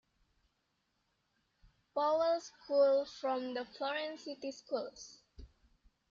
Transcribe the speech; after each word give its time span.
Powell 1.93 2.41
School 2.41 3.05
from 3.05 3.53
the 3.53 3.65
Florence 3.65 4.23
City 4.23 4.51
Schools. 4.51 5.19